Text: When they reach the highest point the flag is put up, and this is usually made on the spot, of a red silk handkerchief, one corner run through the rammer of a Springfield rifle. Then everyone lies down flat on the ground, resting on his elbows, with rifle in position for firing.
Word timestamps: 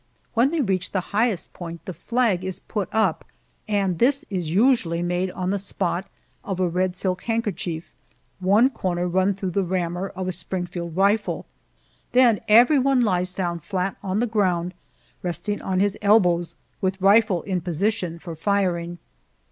When 0.33 0.49
they 0.49 0.61
reach 0.61 0.93
the 0.93 0.99
highest 1.13 1.53
point 1.53 1.85
the 1.85 1.93
flag 1.93 2.43
is 2.43 2.57
put 2.59 2.89
up, 2.91 3.23
and 3.67 3.99
this 3.99 4.25
is 4.31 4.49
usually 4.49 5.03
made 5.03 5.29
on 5.29 5.51
the 5.51 5.59
spot, 5.59 6.07
of 6.43 6.59
a 6.59 6.67
red 6.67 6.95
silk 6.95 7.21
handkerchief, 7.25 7.93
one 8.39 8.71
corner 8.71 9.07
run 9.07 9.35
through 9.35 9.51
the 9.51 9.61
rammer 9.63 10.07
of 10.09 10.27
a 10.27 10.31
Springfield 10.31 10.97
rifle. 10.97 11.45
Then 12.13 12.41
everyone 12.47 13.01
lies 13.01 13.35
down 13.35 13.59
flat 13.59 13.95
on 14.01 14.17
the 14.19 14.25
ground, 14.25 14.73
resting 15.21 15.61
on 15.61 15.79
his 15.79 15.95
elbows, 16.01 16.55
with 16.81 16.99
rifle 16.99 17.43
in 17.43 17.61
position 17.61 18.17
for 18.17 18.35
firing. 18.35 18.97